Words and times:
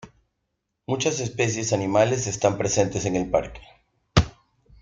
Muchas 0.87 1.19
especies 1.19 1.73
animales 1.73 2.25
están 2.25 2.57
presentes 2.57 3.05
en 3.05 3.15
el 3.15 3.29
parque. 3.29 3.61